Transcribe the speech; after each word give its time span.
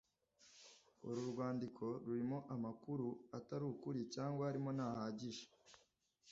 Uru 1.07 1.21
rwandiko 1.31 1.85
rurimo 2.05 2.37
amakuru 2.55 3.07
atari 3.37 3.65
ukuri 3.73 3.99
cyangwa 4.13 4.41
arimo 4.51 4.69
ntahagije 4.77 5.45